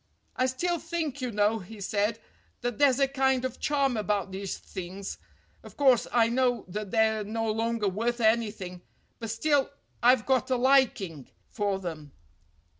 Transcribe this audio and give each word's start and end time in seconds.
"I 0.35 0.47
still 0.47 0.79
think, 0.79 1.21
you 1.21 1.29
know," 1.29 1.59
he 1.59 1.79
said, 1.79 2.17
"that 2.61 2.79
there's 2.79 2.97
a 2.99 3.07
kind 3.07 3.45
of 3.45 3.59
charm 3.59 3.95
about 3.95 4.31
these 4.31 4.57
things. 4.57 5.19
Of 5.61 5.77
course, 5.77 6.07
I 6.11 6.27
know 6.27 6.65
that 6.69 6.89
they're 6.89 7.23
no 7.23 7.51
longer 7.51 7.87
worth 7.87 8.19
anything, 8.19 8.81
but 9.19 9.29
still 9.29 9.69
I've 10.01 10.25
got 10.25 10.49
a 10.49 10.55
liking 10.57 11.29
for 11.45 11.77
them." 11.77 12.13